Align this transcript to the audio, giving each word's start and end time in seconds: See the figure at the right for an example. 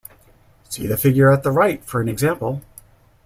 See 0.67 0.87
the 0.87 0.97
figure 0.97 1.31
at 1.31 1.43
the 1.43 1.51
right 1.51 1.85
for 1.85 2.01
an 2.01 2.09
example. 2.09 2.63